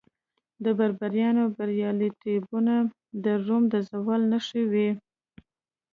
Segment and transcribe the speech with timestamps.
[0.63, 2.75] د بربریانو بریالیتوبونه
[3.23, 4.89] د روم د زوال نښې وې